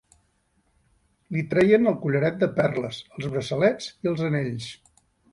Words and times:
Li 1.35 1.41
treien 1.51 1.91
el 1.91 1.97
collaret 2.05 2.39
de 2.43 2.49
perles, 2.55 3.01
els 3.17 3.27
braçalets 3.35 3.91
i 4.07 4.11
els 4.13 4.25
anells. 4.29 4.71